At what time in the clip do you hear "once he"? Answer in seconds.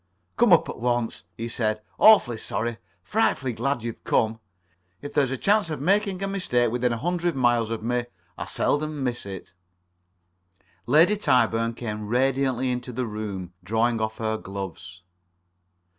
0.79-1.47